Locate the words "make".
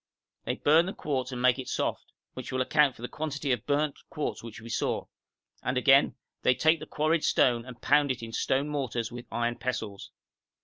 1.43-1.59